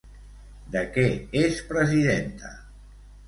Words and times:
De 0.75 0.81
què 0.95 1.03
és 1.43 1.59
presidenta? 1.73 2.53